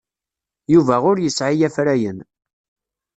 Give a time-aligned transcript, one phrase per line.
[0.73, 2.19] Yuba ur yesɛi afrayen.